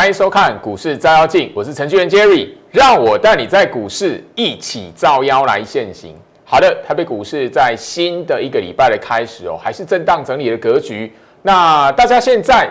[0.00, 6.16] 欢迎收看股市照妖镜，我是程序员 Jerry，让我带你在股市一起照妖来现行。
[6.42, 11.12] 好的，台北股市在新的一个礼拜的开始哦，还是震荡整理的格局。
[11.42, 12.66] 那大家现在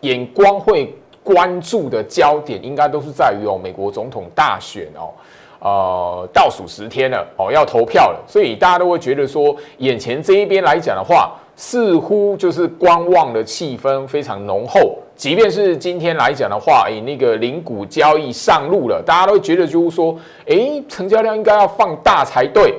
[0.00, 5.14] 眼光会关注的焦点，应该都是在于哦，美国总统大选哦，
[5.60, 11.38] 呃，倒数十天了哦，要投票了，所以大家都会觉得说，眼前这一边来讲的话。
[11.64, 22.74] 似乎就是观望的气氛非常浓厚，即便是今天来讲的话，哎，那个零股交易上路了，大家都觉得就是说，哎，成交量应该要放大才对。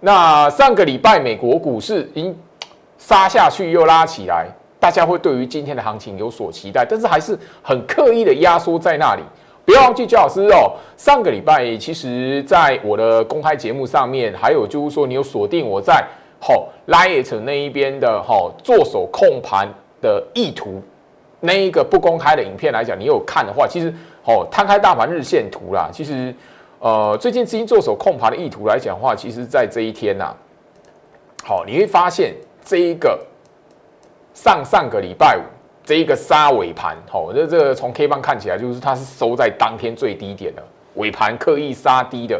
[0.00, 2.34] 那上个礼拜美国股市一
[2.98, 4.48] 杀下去又拉起来，
[4.80, 9.22] 大家会对于今天的行情有所期待，但是还是很刻意的压缩在那里。
[9.64, 16.04] 不要忘记，焦老师哦，上个礼拜其实在我的公开节目上面，还有就是说你有锁定我在。
[16.46, 19.66] 好，Lite 那一边的哈做手控盘
[20.02, 20.82] 的意图，
[21.40, 23.90] 那一个不公开的影片来讲，你有看的话，其实
[24.22, 26.34] 好摊开大盘日线图啦，其实
[26.80, 30.34] 呃最近资金做手控盘的意图来讲的话，其实在这一天呐，
[31.42, 33.18] 好你会发现这一个
[34.34, 35.40] 上上个礼拜五
[35.82, 40.62] 这一个杀尾盘，好这这个从 K 棒看起来就是它是收在当天最低点的
[40.96, 42.38] 尾盘刻意杀低的。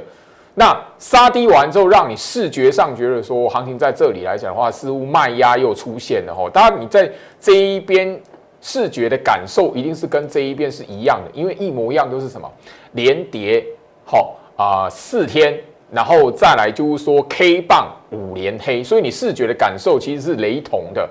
[0.55, 6.49] 那杀低完之后，让你视觉上觉得说行情在这里来讲的话，似乎卖压又出现了哈。
[6.53, 7.11] 当然，你在
[7.41, 8.21] 这一边
[8.61, 12.49] 视觉的感受一定是跟这一边是一样的，因为一模一样都是什么
[12.93, 13.65] 连跌
[14.05, 15.59] 好啊四天，
[15.91, 21.09] 然后再来就是说 K 棒五连黑，所以你视觉的感受其实是雷同的。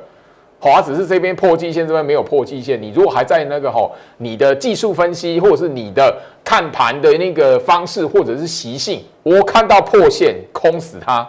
[0.64, 2.82] 华只是这边破季线，这边没有破季线。
[2.82, 11.28] 你如果还在那个吼，你的技术分析或者是你的看盘的那个方式或者是习性，我看到破线空死它，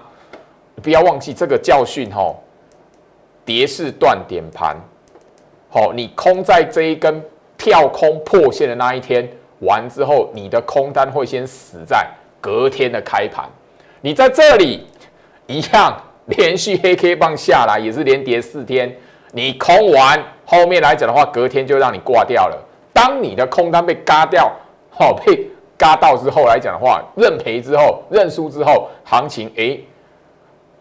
[0.80, 2.36] 不要忘记这个教训吼。
[3.44, 4.76] 跌势断点盘，
[5.68, 7.20] 好，你空在这一根
[7.58, 12.06] 跳空破线的那一天完之后，你的空单会先死在
[12.40, 13.44] 隔天的开盘。
[14.00, 14.86] 你在这里
[15.48, 18.96] 一样连续黑 K 棒下来，也是连跌四天。
[19.36, 22.56] 你空完后面来讲的话，隔天就让你挂掉了。
[22.92, 24.48] 当你的空单被嘎掉，
[24.88, 29.76] 好被嘎到之后来讲的话，认赔之后认输之后，行情哎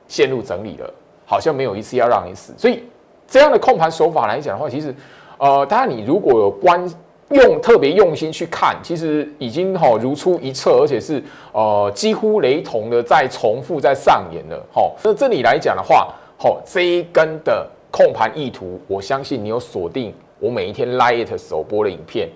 [0.07, 0.87] 陷入整理了，
[1.25, 2.53] 好像没有一次要让你死。
[2.55, 2.83] 所以
[3.27, 4.93] 这样的控盘手法来讲的话，其实
[5.39, 6.87] 呃，当然你如果有关
[7.29, 14.63] 用特别用心去看，其实已经哈如出一辙，而且是呃几乎雷同的在重复在上演了。
[14.71, 17.67] 好，那这里来讲的话，好这一根的。
[17.93, 22.27] 控盘意图，我相信你有锁定我每一天 Lite 首播的影片，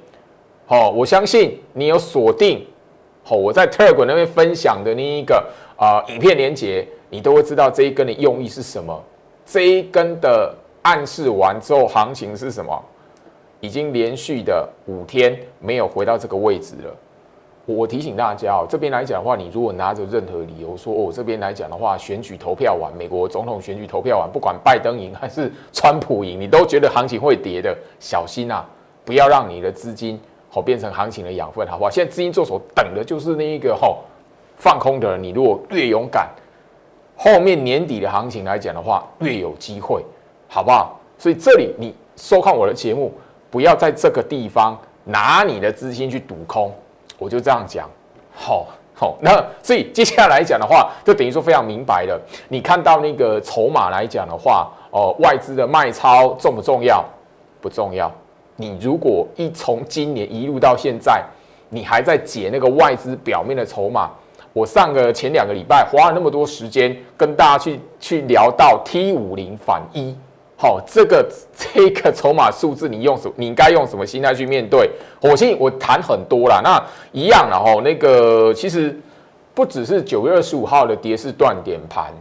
[0.67, 2.63] 好，我相信你有锁定，
[3.23, 5.43] 好，我在特尔滚那边分享的那一个
[5.75, 9.03] 啊影片连接，你都会知道这一根的用意是什么。
[9.47, 12.79] 这一根的暗示完之后，行情是什么？
[13.59, 16.95] 已经连续的五天没有回到这个位置了。
[17.75, 28.65] 我提醒大家哦，这边来讲的话，你如果拿着任何理由说哦，这边来讲的话，选举投票完，美国总统选举投票完，不管拜登赢还是川普赢，你都觉得行情会跌的，小心啊！
[29.03, 30.17] 不要让你的资金
[30.49, 31.89] 好变成行情的养分，好不好？
[31.89, 33.97] 现在资金做手等的就是那一个哦
[34.55, 36.29] 放空的，你如果越勇敢，
[37.17, 40.01] 后面年底的行情来讲的话，越有机会，
[40.47, 40.97] 好不好？
[41.17, 43.11] 所以这里你收看我的节目，
[43.51, 46.73] 不要在这个地方拿你的资金去赌空。
[47.17, 47.89] 我就这样讲，
[48.33, 52.19] 好好，那所以接下来讲的话，就等于说非常明白了。
[52.49, 57.03] 你看到那个筹码来讲的话，哦，外资的卖超重不重要？
[57.61, 58.11] 不重要。
[58.55, 61.23] 你如果一从今年一路到现在，
[61.69, 64.09] 你还在解那个外资表面的筹码，
[64.51, 70.15] 我上个前两个礼拜花了那么多时间跟大家去去聊到 T 五零反一。
[70.59, 71.23] 好，这个
[71.55, 73.31] 这个筹码数字，你用什？
[73.35, 74.89] 你应该用什么心态去面对？
[75.21, 77.79] 我信我谈很多了，那一样了哈。
[77.83, 78.99] 那个其实
[79.53, 82.11] 不只是九月二十五号的跌势断点盘，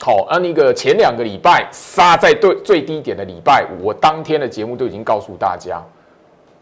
[0.00, 5.78] 好，那那个前两个礼拜杀在最最低点的礼拜五，我当天的节目都已经告诉大家，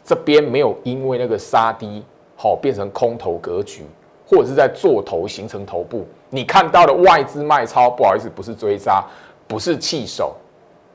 [0.04, 2.02] 这边没有因为那个杀低
[2.34, 3.86] 好变成空头格局，
[4.26, 6.04] 或者是在做头形成头部。
[6.28, 9.04] 你看到的外资卖超，不好意思，不是追杀，
[9.46, 10.34] 不是弃手。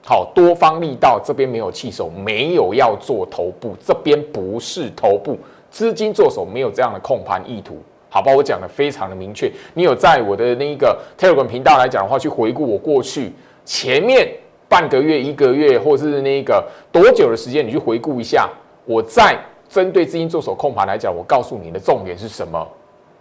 [0.10, 5.38] 好，多方力道这边没有弃手，没有要做头部，这边不是头部，
[5.70, 7.78] 资金做手没有这样的控盘意图，
[8.10, 8.34] 好吧？
[8.36, 13.32] 我讲的非常的明确，你有在我的那个 Telegram 频道来讲的话，去回顾我过去
[13.64, 14.28] 前面
[14.68, 18.50] 半个月、一个月，或是那个多久的时间，你去回顾一下，
[18.86, 19.38] 我在
[19.70, 22.68] 针对资金做手控盘来讲，我告诉你的重点是什么？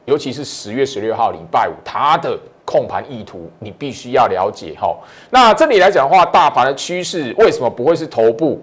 [0.06, 2.40] 尤其是十月十六号礼拜五，它的。
[2.68, 4.94] 控盘意图，你必须要了解哈。
[5.30, 8.62] 那这里来讲的话，大盘的趋势为什么不会是头部？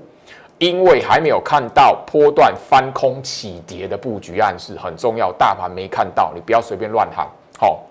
[0.59, 5.31] 因为还没有看到波段翻空起跌的布局暗示，很重要。
[5.31, 7.27] 大盘没看到，你不要随便乱喊。
[7.59, 7.81] 好，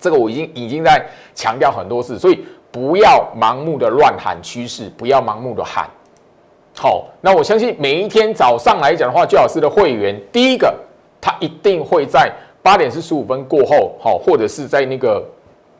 [0.00, 1.04] 这个我已经已经在
[1.34, 5.86] 强调很多次，所以不要盲目的乱喊趋势，不要盲目的喊。
[6.74, 10.74] 好，那我相信每一天早上来讲的话，最老师的会员，第一个
[11.20, 15.22] 他一定会在八点四十五分过后，好，或者是在那个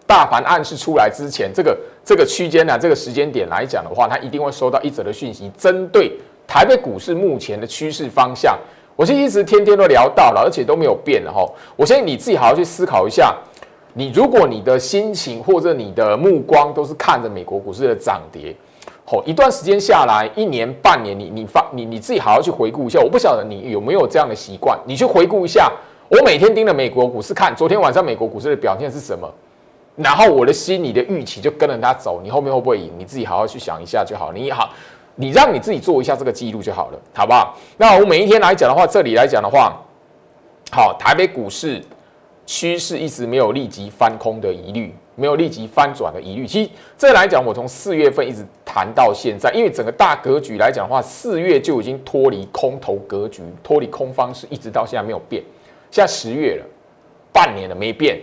[0.06, 6.12] 大盘暗示出来之前，这个这个区间呢，这个时间点来讲的话，他一定会收到一则的讯息，针对
[6.46, 8.58] 台北股市目前的趋势方向，
[8.96, 11.49] 我是一直天天都聊到了，而且都没有变的哈。
[11.76, 13.32] 我相信你自己好好去思考一下，
[13.94, 18.55] 你如果你的心情或者你的目光都是看着美国股市的涨跌。
[19.05, 22.99] 好，一段时间下来，一年半年，你你发你你自己好好去回顾一下。
[23.00, 25.70] 我不晓得你有没有这样的习惯，你去回顾一下。
[26.12, 29.26] 我每天盯着美国股市看，昨天晚上美国股市的表现是什么，
[29.97, 32.20] 然后我的心里的预期就跟着它走。
[32.23, 32.93] 你后面会不会赢？
[32.99, 34.31] 你自己好好去想一下就好。
[34.31, 34.69] 你好，
[35.14, 37.56] 你让你自己做一下这个记录就好了，好不好？
[37.79, 39.75] 那我每一天来讲的话，这里来讲的话，
[40.70, 41.82] 好，台北股市
[42.44, 44.94] 趋势一直没有立即翻空的疑虑。
[45.15, 46.47] 没有立即翻转的疑虑。
[46.47, 55.43] 其实这来讲，我从四月份一直谈到现在，因为整个大格局来讲的话，四月就已经脱离空头格局，脱离空方式，一直到现在没有变。
[55.93, 56.67] 现在十月了，
[57.33, 58.19] 半年了没变，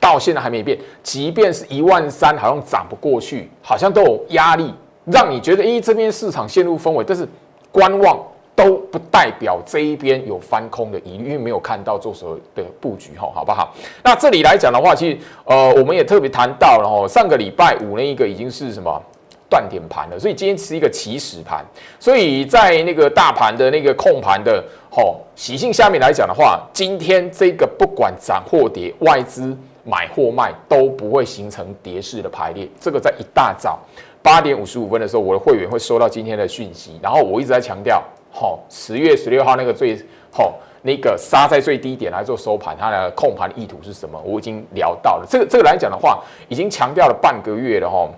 [0.00, 0.76] 到现在还没变。
[1.04, 4.74] 即便是一万三，好像涨不过去，好像都有压力，
[5.04, 7.24] 让你觉得，咦，这边市场陷入氛围，但是
[7.70, 8.18] 观望。
[8.56, 13.74] 都不代表这一边有翻空的疑虑，因为没有看到做所的布局哈，好不好？
[14.04, 19.02] 那这里来讲的话，其实呃，我们也特别谈到了哦，上个礼拜五那一个已经是什么
[19.50, 21.64] 断点盘了，所以今天是一个起始盘，
[21.98, 24.64] 所以在那个大盘的那个控盘的
[24.96, 33.76] 吼习性下面来讲的话，今天这个不管涨或跌，外资买或卖都不会形成跌势的排列，这个在一大早
[34.22, 38.00] 八点五十五分的时候，我的会员会收到今天的讯息，然后我一直在强调。
[38.30, 39.98] 好，十月十六号那个最
[40.30, 44.20] 好那个杀在最低点来做收盘，它的控盘意图是什么？
[44.24, 45.26] 我已经聊到了。
[45.28, 48.08] 这个这个来讲的话，已经强调了半个月了哈，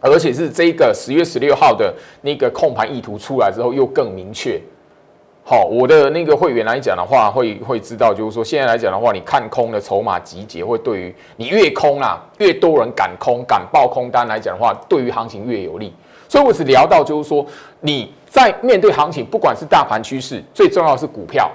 [0.00, 4.60] 而且是这个十月十六号的那个控盘意图出来之后又更明确。
[5.44, 15.92] 好，我的那个会员来讲的话，会会知道，就是说现在来讲的话，你看空的筹码集结，会对于你越空啊，越多人敢空敢爆空单来讲的话，对于行情越有利。
[16.28, 17.46] 所以我只聊到就是说
[17.80, 18.12] 你。
[18.34, 21.48] 在面对行情，不管是大盘趋势，最重要是股票。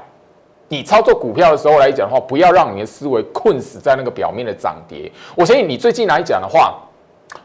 [0.69, 5.11] 你操作股票的时候来讲的话，不要让你的思维困死在那个表面的涨跌。
[5.35, 6.79] 我相信你最近来讲的话，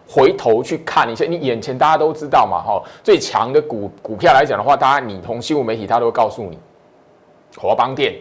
[0.08, 6.58] 回头去看一下，你眼前大家都知道嘛，哈，最强的股股票来讲的话，大家你从新闻媒体他都会告诉你，
[7.56, 8.14] 华邦电，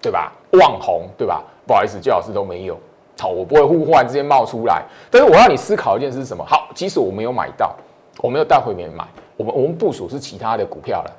[0.00, 0.32] 对吧？
[0.52, 1.42] 旺宏，对吧？
[1.66, 2.78] 不好意思，最老师都没有。
[3.18, 4.82] 好，我不会互换之间冒出来。
[5.10, 6.44] 但是我要你思考一件事是什么？
[6.44, 7.74] 好，即使我没有买到，
[8.18, 9.04] 我没有带回面买。
[9.36, 11.10] 我们我们部署是其他的股票了，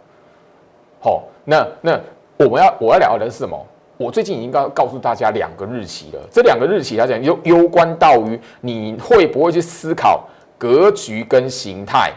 [1.01, 1.99] 好，那那
[2.37, 3.65] 我们要我要聊的是什么？
[3.97, 10.27] 我最近已经告告诉大家两个日期了，这两个日期来讲，攸攸关到于你会不会去思考
[10.57, 12.11] 格局跟形态。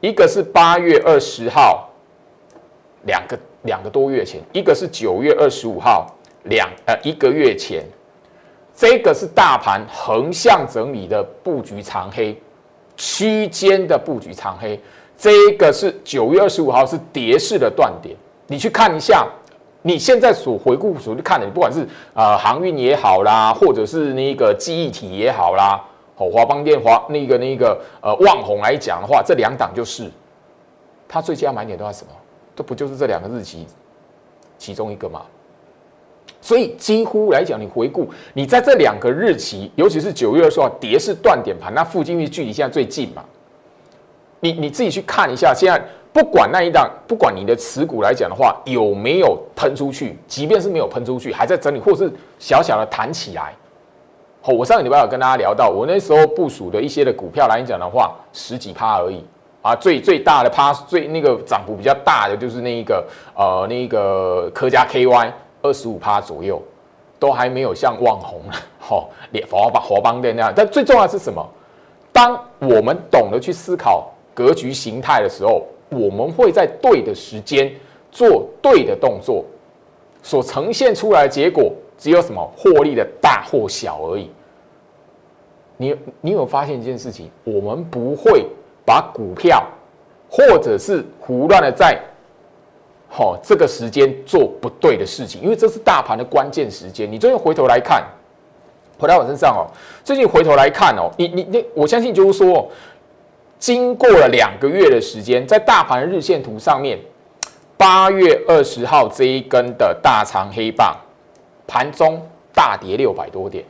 [0.00, 1.88] 一个是八月二十号，
[3.06, 6.06] 两个两个多月前；一个是九月二十五号，
[6.44, 7.84] 两呃一个月前。
[8.74, 12.36] 这个是大盘横向整理的布局长黑，
[12.96, 14.80] 区间的布局长黑。
[15.16, 19.28] 这个是九月二十五号是跌势的断点，你去看一下，
[19.82, 25.84] 你现在所回顾所去看的，不管是呃航运也好啦，或者是那个记忆体也好啦，
[26.14, 30.10] 好华邦电华那个那个呃旺宏来讲的话，这两档就是
[31.08, 32.12] 它最佳买点都在什么？
[32.54, 33.66] 这不就是这两个日期
[34.56, 35.22] 其中一个吗？
[36.40, 43.24] 所以几乎来讲，你回顾你在这两个日期，尤其是九月二十号跌是断点盘，那附近距距离现在最近嘛。
[44.42, 45.80] 你你自己去看一下，现在
[46.12, 53.54] 不管那一档，不管你的持股来讲的话，有没有喷出去，即便是没有喷出去，还在整理，或是小小的弹起来。
[54.40, 59.24] 好，我上个礼拜有跟大家聊到，我那时候部署的一些的股票来讲的话，十几趴而已
[59.62, 63.06] 啊，最最大的趴，最那个涨幅比较大的就是那一个
[63.36, 65.30] 呃那个科家 KY
[65.62, 66.60] 二十五趴左右，
[67.20, 68.40] 都还没有像旺宏
[68.80, 70.52] 好连华邦华邦的那样。
[70.52, 71.48] 但最重要是什么？
[72.12, 74.08] 当我们懂得去思考。
[74.34, 77.70] 格局形态的时候，我们会在对的时间
[78.10, 79.44] 做对的动作，
[80.22, 84.30] 所呈现出来的结果只有什么获利的大或小而已。
[85.76, 87.30] 你你有发现一件事情？
[87.44, 88.46] 我们不会
[88.86, 89.66] 把股票
[90.30, 92.00] 或者是胡乱的在
[93.08, 97.10] 好这个时间做不对的事情，因为这是大盘的关键时间。
[97.10, 98.02] 你最近回头来看，
[98.98, 99.68] 回到我身上哦，
[100.02, 102.70] 最近回头来看哦，你你你，我相信就是说。
[103.62, 106.98] 经过了两个月的时间，在大盘日线图上面，
[107.76, 110.96] 八月二十号这一根的大长黑棒，
[111.64, 112.20] 盘中
[112.52, 113.64] 大跌六百多点。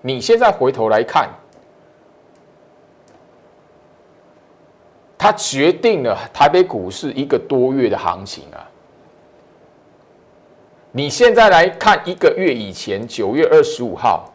[0.00, 1.28] 你现在回头来看，
[5.18, 8.62] 它决定了台北股市一个多月的行情啊！
[10.92, 14.29] 你现在来看一个月以前，九月二十五号。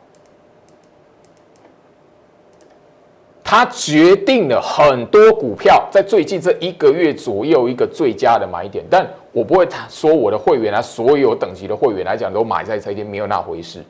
[3.48, 13.84] 它决定了很多股票在最近这一个月左右一个最佳的买点，但我不会说我的会员啊，所有等级的会员来讲都买在这一天，没有那回事。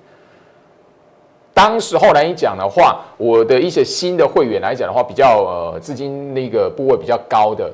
[1.54, 7.72] 当时后来你讲的话，我的一些新的会员来讲的话，比较呃资金那个部位比较高的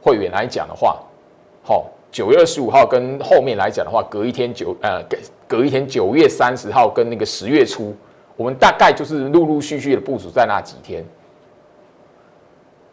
[0.00, 0.96] 会员来讲的话，
[1.62, 7.94] 好，九月二十五号跟后面来讲的话，隔一天九呃隔隔一天九月三十号跟那个十月初。
[8.36, 11.04] 我们大概就是陆陆续续的部署在那几天，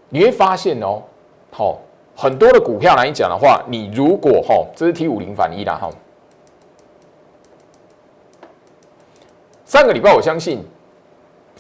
[0.10, 1.02] 你会发现哦，
[1.52, 1.80] 好
[2.16, 5.90] 很多的股票来讲的话，你如果哈，这是 T 五零反一啦哈，
[9.66, 10.64] 上个礼拜我相信，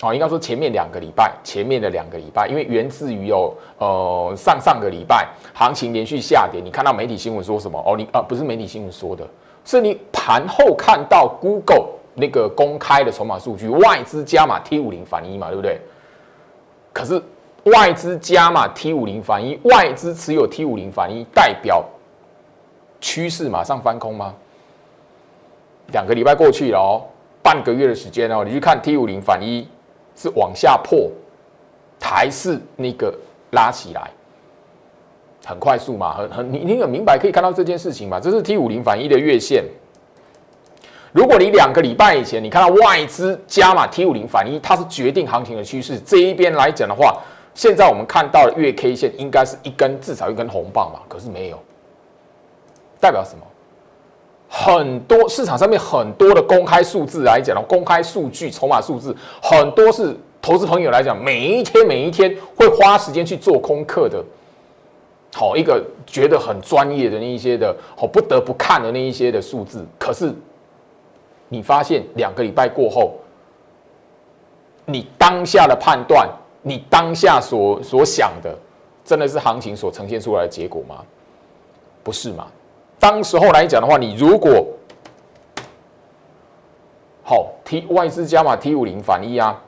[0.01, 7.81] 哦，应该说前面两个礼拜，前面的两个礼拜，因为源自于有呃上上个礼拜行情连续下跌，你看到媒体新闻说什么？
[7.83, 9.27] 哦，你啊不是媒体新闻说的，
[9.65, 12.00] 是你盘后看到 Google。
[12.13, 15.80] 那个公开的筹码数据，外资加码 T 五零反一嘛，对不对？
[16.91, 17.22] 可是
[17.63, 21.86] 外资加码 T 五零反一，外资持有 T 五零反一，代表
[23.00, 24.34] 趋势马上翻空吗？
[25.94, 27.01] 两个礼拜过去了哦，
[27.41, 29.68] 半个月的时间哦，你去看 T 五零反一
[30.15, 31.10] 是往下破，
[32.01, 33.13] 还是那个
[33.51, 34.12] 拉起来？
[35.46, 38.20] 很快速嘛，很很你你很明白可以看到这件事情嘛？
[38.20, 39.63] 这是 T 五零反一的月线。
[41.13, 46.00] 如果你两个礼拜以前你看到外资加码 T 五零反一，它是决定行情的趋势。
[46.00, 47.18] 这一边来讲的话，
[47.53, 51.60] 现在我们看到的月 K 线应该是一根至少一根红棒嘛，可是没有，
[53.01, 53.46] 代表什么？
[54.48, 64.24] 很多市场上面很多的公开数字来讲公开数据、筹码数字，很多是投资朋友来讲，每一天每一天会花时间去做功课的，
[65.34, 70.34] 好一个觉得很专业的那一些的，好不得不看的那一些的数字，可是。
[71.53, 73.12] 你发现两个礼拜过后，
[74.86, 76.25] 你当下的判断，
[76.62, 78.58] 你当下所所想的，
[79.03, 81.03] 真的是行情所呈现出来的结果吗？
[82.01, 82.48] 不是嘛？
[82.98, 84.65] 当时候来讲的话，你如果
[87.22, 89.62] 好 T 外资加码 T 五零反一啊，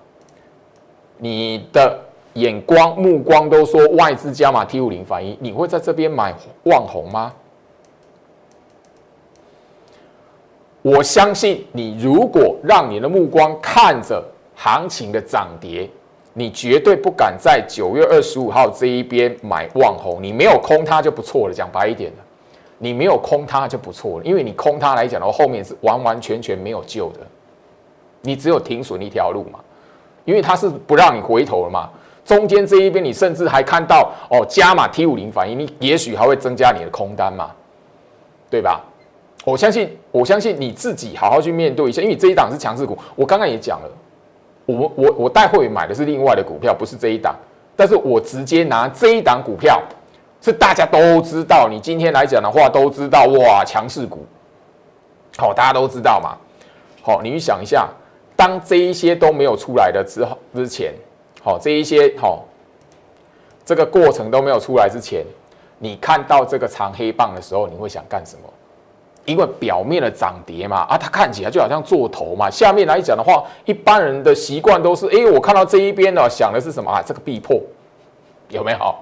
[1.18, 2.00] 你的
[2.36, 7.34] 眼光目光都说外资加码 T 五零反一，你会在这边买望红吗？
[10.84, 14.22] 我相信你，如果让你的目光看着
[14.54, 15.90] 行情的涨跌，
[16.34, 20.22] 你绝对不敢在九月二十五号这一边买望红。
[20.22, 21.54] 你没有空它就不错了。
[21.54, 22.18] 讲白一点的，
[22.80, 27.22] 你没有空它就不错了，因为你空它来讲的话，后面是完完全全没有救的。
[28.20, 29.60] 你只有停损一条路嘛，
[30.26, 31.90] 因为它是不让你回头了嘛。
[32.26, 37.52] 中间这一边，你甚至还看到哦，加码 T 五零反应，你也许还会增加你的空单嘛，
[38.50, 38.84] 对吧？
[39.46, 42.98] 我相信，我相信你自己好好去面对一下，因为这一档是强势股。
[43.16, 43.90] 我刚刚也讲了，
[44.66, 47.36] 我我我待会买的是另外的股票，不是这一档。
[47.76, 49.82] 但是我直接拿这一档股票，
[50.40, 51.68] 是大家都知道。
[51.68, 54.26] 你今天来讲的话，都知道哇，强势股，
[55.38, 56.38] 好，大家都知道嘛。
[57.02, 57.90] 好，你去想一下，
[58.36, 60.94] 当这一些都没有出来的之后之前，
[61.44, 62.46] 好，这一些好，
[63.66, 65.26] 这个过程都没有出来之前，
[65.80, 68.53] 你看到这个长黑棒的时候，你会想干什么？
[69.26, 72.50] 因为表面的涨跌嘛，啊，它看起来就好像做头嘛。
[72.50, 77.02] 下面来讲的话，一般人的习惯都是，哎，我看到这一边呢，想的是什么啊？
[77.06, 77.58] 这个必破，
[78.50, 78.96] 有没有？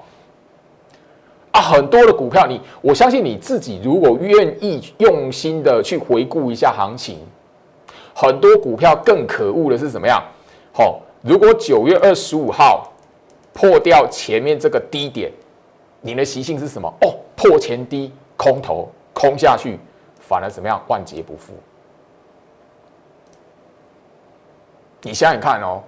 [1.51, 7.18] 啊，很多的股票，你我相信你自己，如果愿意用心的去回顾一下行情，
[8.13, 10.24] 很多股票更可恶的是怎么样？
[10.72, 12.90] 好，如果九月二十五号
[13.54, 15.32] 破掉前面这个低点，
[16.00, 16.88] 你的习性是什么？
[17.01, 19.80] 哦，破前低，空头空下去。
[20.22, 20.82] 反而怎么样？
[20.88, 21.54] 万劫不复。
[25.01, 25.82] 你想想看哦，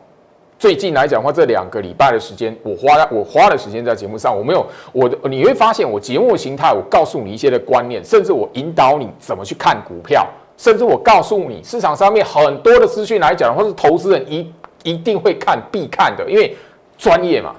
[0.58, 14.52] 最近来讲的话，这两个礼拜的时间，我花我花的时间在节目上，我没有我的，你会发现我节目形态，我告诉你一些的观念，甚至我引导你怎么去看股票，甚至我告诉你市场上面很多的资讯来讲，或是投资人一
[14.84, 16.58] 一定会看必看的，因为
[16.98, 17.56] 专业嘛。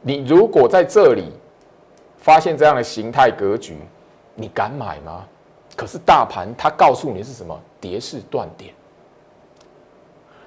[0.00, 1.32] 你如果在这里
[2.16, 3.76] 发现这样的形态格局，
[4.36, 5.24] 你敢买吗？
[5.74, 7.58] 可是大盘它告诉你是什么？
[7.80, 8.72] 跌势断点。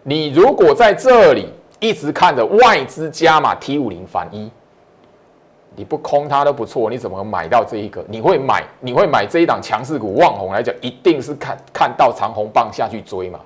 [0.01, 4.49] 你如果在这里一直看着外资加码 T 五零反一，
[5.75, 8.03] 你不空它都不错，你怎么买到这一个？
[8.07, 8.63] 你会买？
[8.79, 10.15] 你会买这一档强势股？
[10.15, 13.39] 望红来讲，一定是看看到长红棒下去追嘛？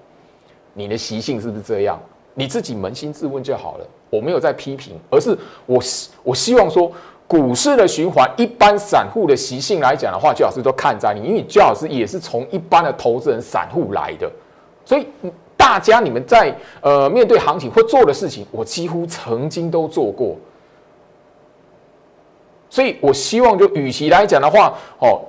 [0.73, 2.00] 你的习性是不是这样？
[2.33, 3.85] 你自己扪心自问就好了。
[4.09, 5.81] 我没有在批评，而是我
[6.23, 6.91] 我希望说，
[7.33, 14.31] 股市的循环，一般散户的习性来讲的话，最好是都看在你，因为最好是也是从一般的投资人、散户来的，
[14.85, 15.07] 所以。
[15.55, 20.35] 大家，你们在呃面对行情会做的事情，我几乎曾经都做过。
[22.69, 25.21] 所以我希望，就与其来讲的话，哦，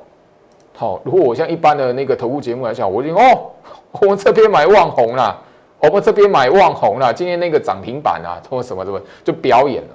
[0.74, 3.52] 好，如果我像一般的那个投顾节目来讲，我就哦，
[3.92, 5.40] 我们这边买旺红了，
[5.78, 9.90] 我们这边买旺红了，今天那个涨停板啊，或什么什么，就表演了，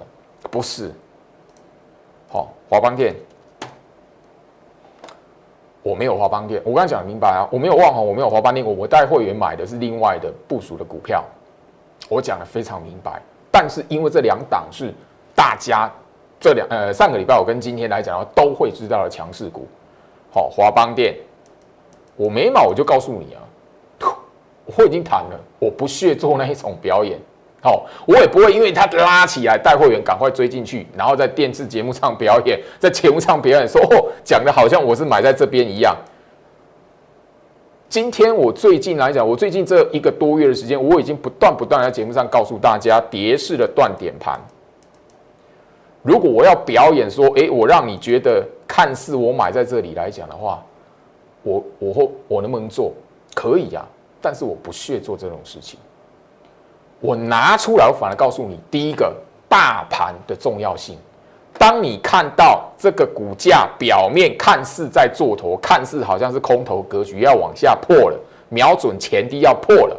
[0.50, 0.90] 不是？
[2.70, 3.16] 华邦店。
[5.82, 11.24] 我没有华邦店，我刚才讲明白啊，我没有旺宏，我没有华邦店，我我带会员买的是另外的部署的股票，
[12.10, 13.22] 我讲的非常明白。
[13.50, 14.94] 但是因为这两档是
[15.34, 15.90] 大家
[16.40, 19.68] 这两呃上个礼拜我跟今天来讲的话都会知道的强势股，
[20.32, 21.16] 好华邦店，
[22.18, 23.42] 我没买我就告诉你啊，
[24.78, 27.18] 我已经谈了，我不屑做那一种表演。
[27.62, 35.96] 好，我也不会因为他拉起来带会员赶快追进去，然后在电视节目上表演， 在节目上表演说哦，讲的好像我是买在这边一样。
[37.90, 44.40] 今天我最近来讲，我最近这一个多月的时间，我已经不断不断在节目上告诉大家，跌势的断点盘。
[46.02, 50.64] 如果我要表演说，哎，我让你觉得看似我买在这里来讲的话，
[51.44, 52.94] 我我会我能不能做？
[53.36, 53.86] 可以呀，
[54.22, 55.80] 但是我不屑做这种事情。
[57.00, 59.16] 我拿出来，我反而告诉你，第一个
[59.48, 60.98] 大盘的重要性。
[61.58, 69.98] 当你看到这个股价表面看似在做头，看似好像是空头格局要往下破了，瞄准前低要破了。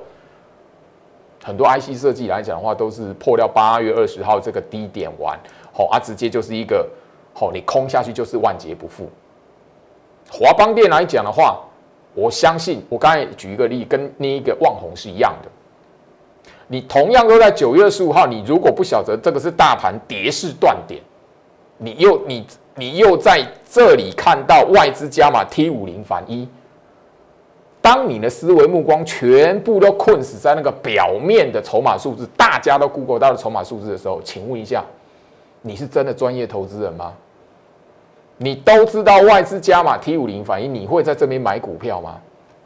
[1.43, 5.39] 很多 IC 设计来讲的话，都是破掉八月二十号这个低点完，
[5.73, 6.87] 好啊，直接就是一个
[7.35, 9.09] 好，你空下去就是万劫不复。
[10.31, 11.59] 华邦电来讲的话，
[12.15, 15.51] 我相信我刚才举一个例，跟那一个旺宏是一样的。
[16.73, 21.03] 你同样都在九月二十五号，你如果不晓得这个是大盘跌势断点，
[21.79, 26.49] 你又你你又在这里看到外资加码 T 五零反一，
[27.83, 34.85] 当你的思维目光全部都困死在那个表面的筹码数字，大家都 Google 到的筹码数字的时候，请问一下，
[35.63, 37.13] 你是真的专业投资人吗？
[38.37, 42.17] 你都知道外资加码 T 五零反一，你会在这边买股票吗？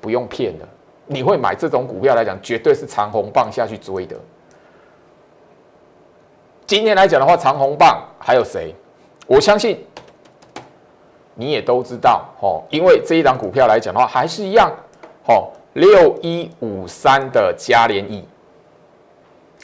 [0.03, 0.69] 不用骗了。
[1.07, 4.17] 你会买这种股票来讲，绝对是长红棒下去追的。
[6.67, 8.75] 今天来讲的话，长红棒还有谁？
[9.27, 9.85] 我相信
[11.35, 14.73] 你也都知道哦，因为这一档股票来讲的话，还是一样
[15.29, 18.27] 哦，六一五三的嘉联益。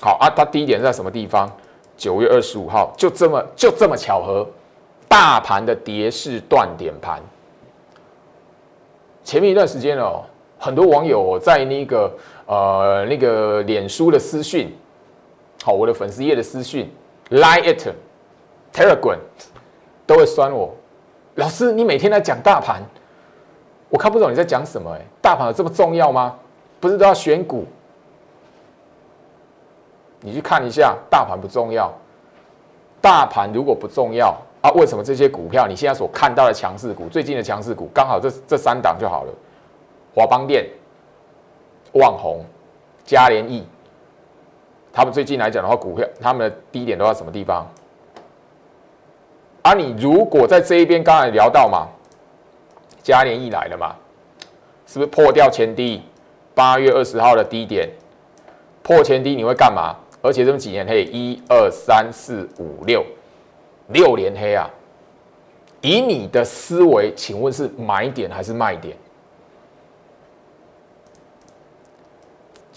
[0.03, 1.51] 好啊，它低点在什么地方？
[1.97, 4.47] 九月二十五号，就这么就这么巧合，
[5.09, 7.21] 大盘的跌势断点盘。
[9.25, 10.23] 前面一段时间哦。
[10.63, 12.13] 很多网友在那个
[12.45, 14.71] 呃那个脸书的私讯，
[15.65, 16.93] 好，我的粉丝页的私讯
[17.31, 17.89] ，Line it
[18.71, 19.17] Telegram
[20.07, 20.75] 都会酸我。
[21.37, 22.83] 老师，你每天在讲大盘，
[23.89, 24.91] 我看不懂你在讲什么？
[24.93, 26.37] 哎，大盘有这么重要吗？
[26.79, 27.65] 不是都要选股？
[30.21, 31.91] 你去看一下，大盘不重要。
[33.01, 39.33] 大盘如果不重要啊，为什么这些股票你现在所看到的强势股，最近的强势股刚好这这三档就好了？
[40.15, 40.67] 华邦电、
[41.93, 42.45] 旺宏、
[43.05, 43.65] 嘉联益，
[44.93, 47.67] 他们最近来讲的话，股票他们的低点都在什么地方？
[49.63, 51.87] 而你如果在这一边刚才聊到嘛，
[53.03, 53.95] 嘉联益来了嘛，
[54.87, 56.03] 是不是破掉前低？
[56.55, 57.89] 八月二十号的低点
[58.83, 59.97] 破前低，你会干嘛？
[60.23, 63.03] 而且这么几年黑，一二三四五六
[63.89, 64.69] 六连黑啊！
[65.81, 68.95] 以你的思维，请问是买点还是卖点？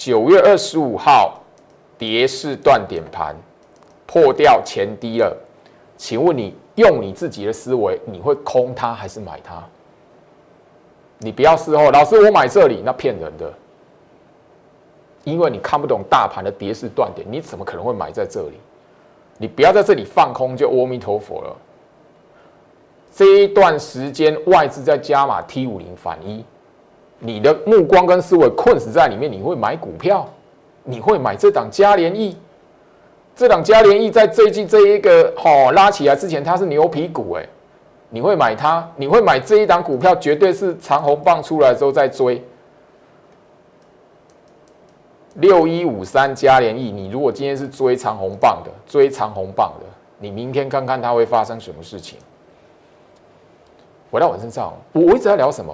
[0.05, 1.39] 九月二十五号，
[1.97, 3.33] 跌势断点盘，
[4.05, 5.33] 破掉前低了。
[5.95, 9.63] 请问你用你自己的思维，你会空它还是买它？
[11.19, 13.53] 你不要事后，老师我买这里，那骗人的。
[15.23, 18.59] 因为你看不懂大盘的跌势断点，你怎么可能会买在这里？
[19.37, 21.55] 你不要在这里放空，就阿弥陀佛了。
[23.09, 26.43] 这一段时间外资在加码 T 五零反一。
[27.25, 30.27] 你的目光跟思维困死在里面，你会买股票？
[30.83, 32.37] 你会买这档嘉联益？
[33.33, 37.47] 这档嘉联益在最近这一个好拉起来之前，它是牛皮股哎，
[38.09, 38.85] 你会买它？
[38.97, 40.13] 你会买这一档股票？
[40.17, 42.43] 绝对是长红棒出来之后再追。
[45.35, 49.85] 六一五三嘉联益，你如果今天是追长红棒的，追长红棒的，
[50.19, 52.19] 你明天看看它会发生什么事情。
[54.11, 55.73] 回到我身上，我一直在聊什么？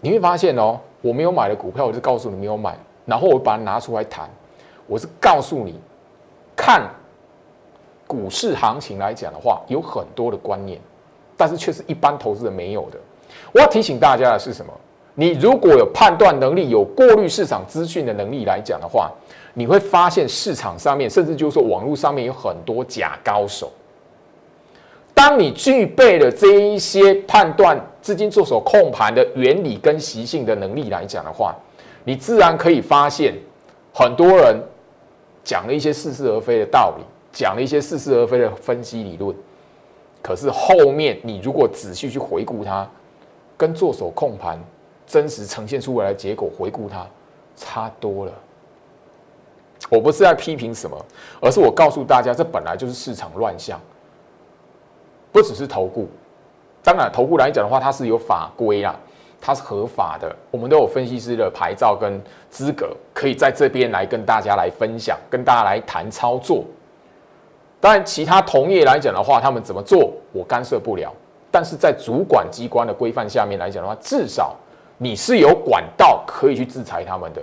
[0.00, 4.28] 你会发现哦，我没有买的股票，我就告诉你没有买，然后我把它拿出来谈，
[4.86, 5.78] 我是告诉你，
[6.56, 6.88] 看
[8.06, 10.80] 股市行情来讲的话，有很多的观念，
[11.36, 12.98] 但是却是一般投资人没有的。
[13.52, 14.72] 我要提醒大家的是什么？
[15.14, 19.10] 你如果有判断能力、有过滤市场资讯的能力来讲的话，
[19.54, 23.70] 你会发现市场上面，甚至就是说网络上面有很多假高手。
[25.12, 31.54] 当你具备了这一些判断资金做手控盘的原理跟习性的能力来讲的话，
[32.04, 33.34] 你自然可以发现，
[33.92, 34.60] 很多人
[35.44, 39.34] 讲了一些似是而非的道理，讲了一些似是而非的分析理论，
[40.22, 42.88] 可是后面你如果仔细去回顾它，
[43.56, 44.58] 跟做手控盘。
[45.06, 47.04] 真实呈现出来的结果，回顾它，
[47.56, 48.32] 差多了。
[49.90, 50.96] 我不是在批评什么，
[51.40, 53.80] 而是我告诉大家，这本来就是市场乱象，
[55.32, 56.06] 不只是投顾。
[56.82, 58.94] 当然，投顾来讲的话，它是有法规啊，
[59.40, 66.64] 它是合法的，我们都有分析师的牌照跟资格，可以在这边来跟大家来分享，跟大家来谈操作。
[67.80, 71.12] 当然，其他同业来讲的话，他们怎么做，我干涉不了。
[71.50, 74.54] 但是在主管机关的规范下面来讲的话，至少。
[75.02, 77.40] 你是有管道可以去制裁他们的，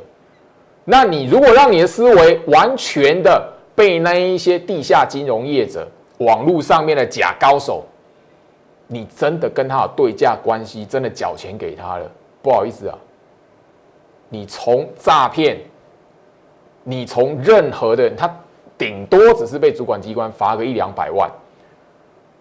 [0.83, 5.87] 那你如果让你的思维完全的被那一些地下金融业者、
[6.19, 7.83] 网络上面的假高手，
[8.87, 12.09] 你真的跟他有对价关系，真的缴钱给他了，
[12.41, 12.97] 不好意思啊，
[14.29, 15.57] 你从诈骗，
[16.83, 18.33] 你从任何的人他
[18.77, 21.29] 顶多只是被主管机关罚个一两百万。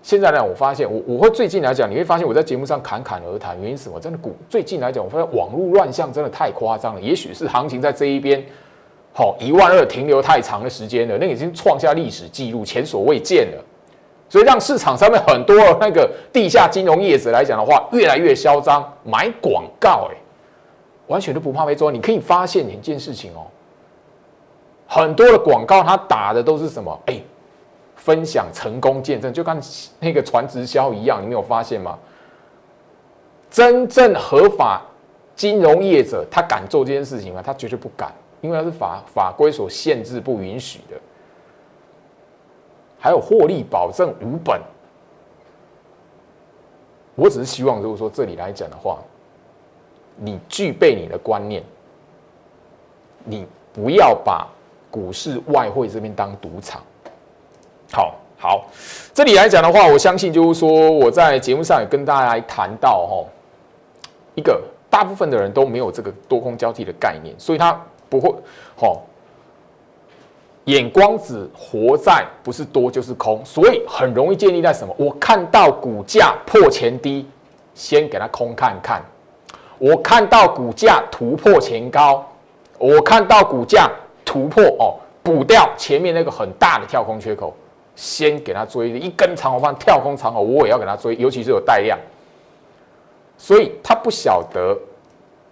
[0.03, 3.99] 现在呢，我发现我我会最近来讲，你会发现我在节目上侃侃而谈，原因是什么？
[3.99, 7.01] 真的股最近来讲，我发现网络乱象真的太夸张了。
[7.01, 8.41] 也许是行情在这一边，
[9.13, 13.65] 好一万二停留太长的时间了，那已经创下历史记录，前所未见了。
[14.29, 20.17] 所以让市场上面很多那个地下金融业者来讲的话，越来越嚣张，买广告，哎，
[21.07, 21.91] 完全都不怕被抓。
[21.91, 23.47] 你可以发现一件事情哦，
[24.87, 26.99] 很多的广告它打的都是什么？
[27.07, 27.21] 哎。
[27.97, 29.59] 分享成功见证，就跟
[29.99, 31.99] 那个传直销一样，你没有发现吗？
[33.51, 34.83] 真正合法
[35.35, 37.43] 金融业者，他敢做这件事情吗？
[37.45, 38.13] 他绝对不敢，
[38.43, 40.97] 因为他是法法规所限制、不允许的。
[42.99, 44.61] 还有获利保证无本，
[47.15, 48.99] 我只是希望，如果说这里来讲的话，
[50.17, 51.63] 你具备你的观念，
[53.25, 54.47] 你不要把
[54.91, 56.83] 股市、外汇这边当赌场。
[57.93, 58.67] 好好，
[59.15, 63.25] 这里来讲的话，我相信就是说，我在节目上也跟大家谈到哈，
[64.35, 68.35] 一个大部分的人都没有这个多空交替的概念，所以他不会
[68.77, 69.03] 好，
[70.67, 74.95] 眼光只活在不是多就是空，所以很容易建立在什么？
[74.97, 77.27] 我看到股价破前低，
[77.75, 79.01] 先给它空看看；
[79.79, 82.25] 我看到股价突破前高，
[82.79, 83.91] 我看到股价
[84.25, 87.55] 突破哦，补掉前面那个很大的跳空缺口。
[87.95, 91.99] 先给它追一根长红棒跳空长红，我也要给它追，尤其是有带量，
[93.39, 94.77] 所以他不晓得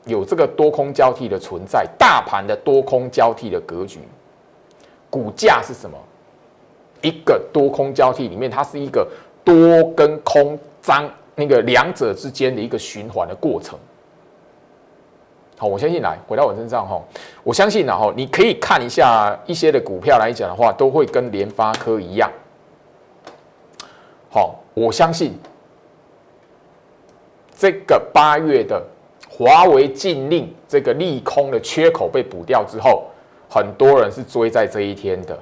[0.05, 4.01] 有这个多空交替的存在，大盘的多空交替的格局，
[5.15, 5.97] 股价是什么？
[7.03, 9.07] 一个多空交替里面，它是一个
[9.45, 9.55] 多
[9.93, 13.79] 跟空张那个两者之间的一个循环的过程。
[15.57, 17.01] 好，我相信来回到我身上哈，
[17.45, 22.29] 我相信然后你可以看一下一些的股票来讲的话，都会跟联发科一样。
[24.31, 25.39] 好，我相信
[27.57, 28.85] 这个八月的
[29.31, 33.05] 华为禁令这个利空的缺口被补掉之后，
[33.55, 35.39] 很多人是追在这一天的。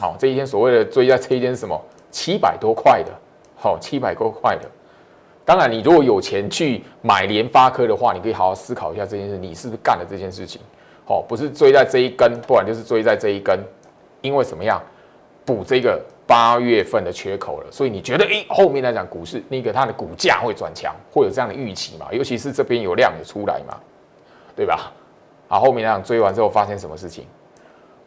[0.00, 1.78] 好，这一天所谓的追在这一天是什么？
[2.10, 3.12] 七百多块的，
[3.56, 4.66] 好，七百多块的。
[5.44, 10.62] 当然，你如果有钱去买联发科的话，你可以好好思考一下这件事，你是不是干了这件事情？
[11.04, 13.58] 好，不是追在这一根，不然就是追在这一根，
[14.22, 14.82] 因为什么样
[15.44, 17.70] 补这个八月份的缺口了？
[17.70, 22.06] 所以你觉得，哎，后面来讲股市那个它的股价会转强，会有这样的预期嘛？
[22.12, 23.78] 尤其是这边有量也出来嘛，
[24.56, 24.90] 对吧？
[25.50, 27.26] 啊，后面来讲追完之后发生什么事情？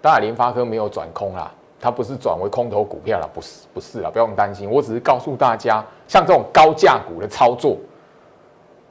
[0.01, 1.51] 当然，联发科没有转空啦。
[1.79, 4.71] 它不是转为空头股票了，不是，不是了，不用担心。
[4.71, 7.75] 我只是告诉大家，像这种高价股的操作，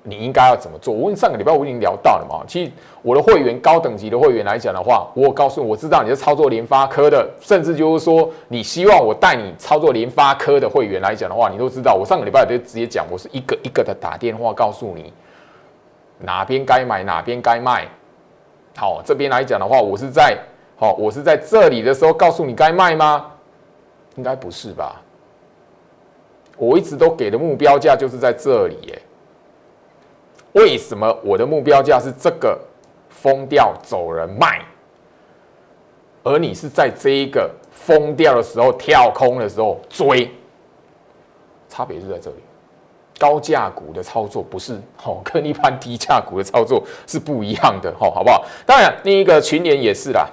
[0.03, 0.93] 你应该要怎么做？
[0.93, 2.45] 我问上个礼拜我已经聊到了嘛。
[2.47, 11.95] 其实我的会员高等级的会员来讲的话，我告诉我知道你是操作联发科的，甚至就是说你希望我带你操作联发科的会员来讲的话，你都知道。
[11.95, 15.11] 我上个礼拜就直接讲，我是一个一个的打电话告诉你
[16.19, 17.89] 哪边该买，哪边该卖。
[18.77, 20.39] 好，这边来讲的话，我是在
[20.77, 23.31] 好，我是在这里的时候告诉你该卖吗？
[24.17, 25.01] 应该不是吧？
[26.57, 29.03] 我一直都给的目标价就是在这里耶。
[30.53, 32.61] 为什么我的目标价是这个
[33.09, 34.61] 疯掉走人卖，
[36.23, 40.31] 而你是在这一个疯掉的时候跳空的时候追？
[41.69, 42.37] 差别就在这里。
[43.23, 44.75] 高价股的操作不是
[45.07, 48.45] 哦，跟一般低价股的操作是不一样的哦，好不好？
[48.67, 50.29] 当然，另一个群联也是啦。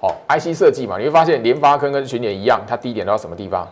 [0.00, 3.68] 好，IC 设计嘛，你会发现联发科跟群联一样，它低点到什么地方？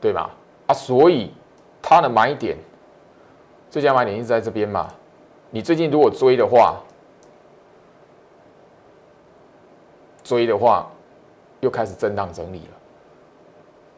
[0.00, 0.30] 对吧？
[0.68, 1.30] 啊，所以
[1.82, 2.56] 它的买点，
[3.70, 4.88] 最佳买点是在这边嘛？
[5.50, 6.76] 你最近如果追的话，
[10.24, 10.90] 追的话，
[11.60, 12.75] 又开始震荡整理了。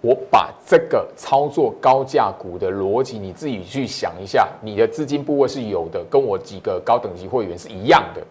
[0.00, 8.22] 我把这个操作高价股的逻辑，你自己去想一下，你的资金部位是有的，跟我几个高等级会员是一样的。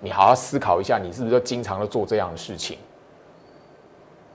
[0.00, 2.78] 你好好思考一下，你是不是经常的做这样的事情？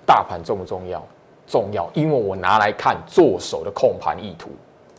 [0.05, 1.05] 大盘重不重要？
[1.45, 4.49] 重要，因为我拿来看做手的控盘意图。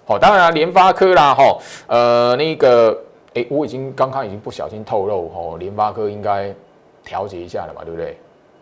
[0.07, 2.99] 好，当然联发科啦，哈，呃，那个，
[3.33, 6.55] 哎，我已经刚刚已经不小心透露，哦，联发科应该
[7.03, 8.19] 调节一下了嘛，对不对？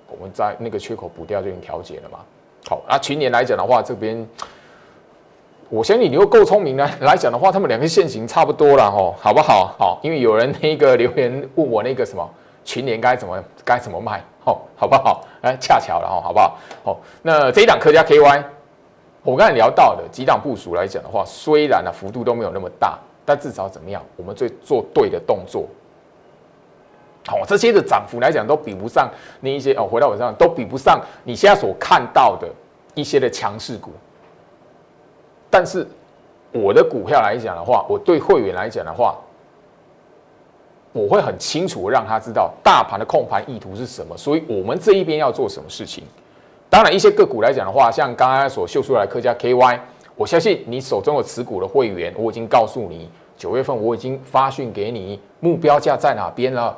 [0.09, 2.21] 我们在那个缺口补掉就已经调节了嘛。
[2.69, 4.27] 好，那群年来讲的话，这边
[5.69, 6.89] 我相信你又够聪明呢。
[7.01, 9.75] 来讲的话，他们两个线型差不多了，吼，好不好？
[9.79, 12.29] 好，因为有人那个留言问我那个什么
[12.65, 15.25] 群联该怎么该怎么卖，好，好不好？
[15.41, 16.59] 哎，恰巧了，哈，好不好？
[16.85, 18.43] 好，那这一档科家 KY，
[19.23, 24.03] 我刚才聊到的几档部署来讲的话，虽然呢幅度都没有那么大，但至少怎么样？
[24.17, 25.67] 我们最做对的动作。
[27.27, 29.09] 好，这些的涨幅来讲都比不上
[29.41, 32.49] 那一些哦，回到我身上都比不上你现在所看到的
[32.95, 33.93] 一些的强势股。
[35.49, 35.87] 但是
[36.51, 39.17] 我的股票来讲的话，我对会员来讲的话，
[40.93, 46.03] 我会很清楚让他知道大盘的控盘意图是什么，所以我们这一边要做什么事情。
[46.69, 49.79] 当然，一些个股来讲的话，像刚刚所秀出来客家 KY，
[50.17, 56.77] 我相信你手中有持股的会员，我已经告诉你，九月份我已经发讯给你，目标价在哪边了。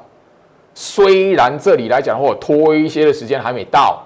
[0.74, 4.02] 虽然这里来讲的话，拖一些的时间还没到，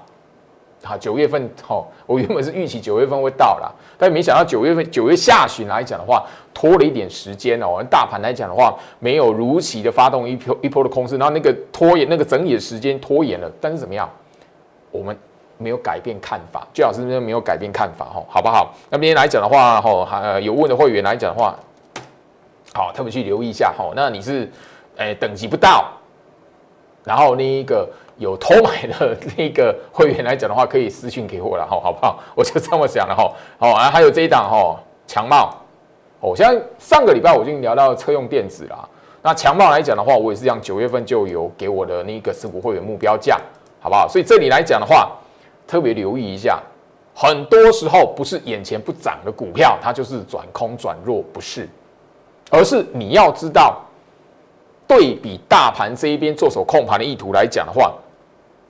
[0.82, 7.82] 好，九月份，好，我原本是预期九月份会到了，但没想到九月份九月下旬来讲的话，拖了一点时间哦。
[7.90, 14.08] 大盘来讲的话，没有如期的发动一波一波的空势，然后那个拖延那个整理的时间拖延了，但是怎么样，
[14.90, 15.16] 我们
[15.56, 18.74] 没有改变看法，最好是没有改变看法，哈，好不好？
[18.90, 21.58] 那边来讲的话，哈，还有问的会员来讲的话，
[22.74, 24.48] 好，特别去留意一下，哈，那你是，
[24.98, 25.90] 诶，等级不到。
[27.08, 32.20] 然后那一个有偷买的那个会员来讲的话，可以私信给我了哈，好不好？
[32.36, 33.32] 我就这么想了哈。
[33.58, 35.56] 好，啊，还有这一档哈，强茂。
[36.20, 38.86] 哦，像上个礼拜我已经聊到车用电子啦。
[39.22, 43.40] 那强茂来讲的话，我也是讲九月份就有给我的那个持股会员目标价，
[43.80, 44.06] 好不好？
[44.06, 45.10] 所以这里来讲的话，
[45.66, 46.60] 特别留意一下，
[47.14, 51.66] 很多时候不是眼前不涨的股票，它就是转空转弱，不是，
[52.50, 53.80] 而是你要知道。
[54.88, 57.94] 对比大盘这一边做手控盘的意图来讲的话，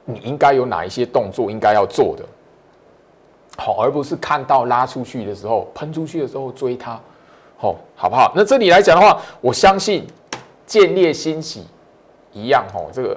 [0.05, 2.25] 你应该有哪一些动作应该要做的，
[3.57, 7.01] 好，而不是看到拉出去的时候喷出去的时候追它，
[7.57, 8.33] 好，好不好？
[8.35, 10.05] 那这里来讲的话，我相信
[10.67, 11.65] 建烈欣喜
[12.33, 13.17] 一样，吼，这个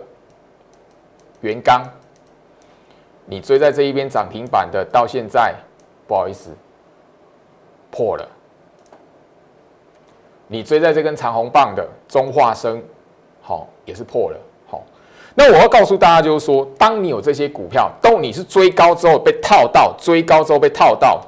[1.41, 1.83] 元刚，
[3.25, 5.55] 你追在这一边涨停板的，到现在
[6.07, 6.51] 不好意思
[7.89, 8.27] 破了。
[10.51, 12.83] 你追在这根长红棒的中化生，
[13.41, 14.37] 好也是破了，
[14.69, 14.83] 好。
[15.33, 21.21] 那我要告诉大家，就是说，当你有这些股票，当你是追高之后被套到，追高之后被套到，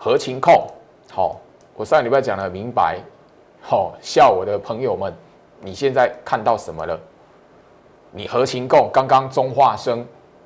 [0.00, 0.66] 合情控，
[1.12, 1.40] 好，
[1.76, 2.98] 我上礼拜讲的明白，
[3.60, 5.14] 好，笑我的朋友们，
[5.60, 6.98] 你现在看到什么了？
[8.10, 10.04] 你合情控刚刚中化生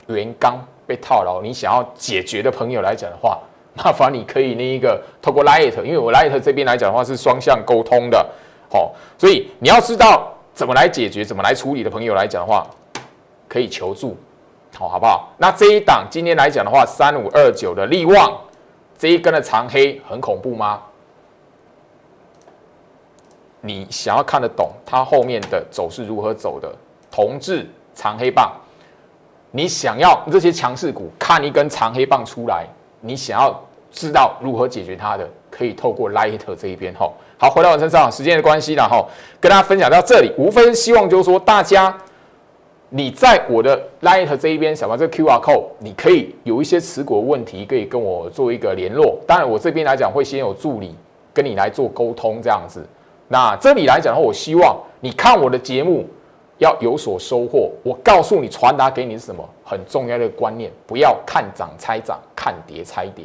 [0.09, 3.39] 原刚被套牢，你想要解决的朋友来讲的话。
[3.77, 8.27] 麻烦你可以那一个透过 Light，因为我 Light 这边来讲的话是双向沟通的，
[8.71, 12.67] 好，所以你要知道怎么来解决、怎么来处理的朋友来讲的话，
[13.47, 14.17] 可以求助，
[14.75, 15.29] 好，好不好？
[15.37, 18.41] 那这一档今天来讲的话，三五二九的利旺
[18.97, 20.81] 这一根的长黑很恐怖吗？
[23.61, 26.75] 你想要看得懂它后面的走势如何走的，
[27.11, 28.51] 同志长黑棒，
[29.51, 32.67] 你想要这些强势股看一根长黑棒出来，
[33.01, 33.63] 你想要。
[33.97, 37.11] 知道如何解决它的，可以透过 Light 这一边哈。
[37.39, 39.03] 好，回到我身上，时间的关系了哈，
[39.41, 41.97] 跟大家分享到这里，无非希望就是说，大家
[42.91, 49.19] 你在我的 Light 这一边，什么这 QR code，你可以有一些持股问题，可以跟我做一个联络。
[49.27, 50.95] 当然，我这边来讲会先有助理
[51.33, 52.87] 跟你来做沟通这样子。
[53.29, 56.05] 那这里来讲的话，我希望你看我的节目
[56.59, 57.71] 要有所收获。
[57.83, 63.25] 我告诉你，传达给你是什么很重要的观念，不要看涨猜涨，看跌猜跌。